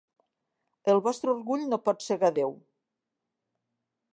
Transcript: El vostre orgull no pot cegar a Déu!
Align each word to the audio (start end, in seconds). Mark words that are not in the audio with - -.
El 0.93 1.01
vostre 1.07 1.29
orgull 1.33 1.67
no 1.73 1.79
pot 1.89 2.01
cegar 2.07 2.33
a 2.33 2.35
Déu! 2.39 2.57